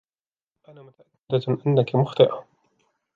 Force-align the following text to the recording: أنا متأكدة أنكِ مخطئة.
أنا 0.69 0.83
متأكدة 0.83 1.57
أنكِ 1.67 1.95
مخطئة. 1.95 2.45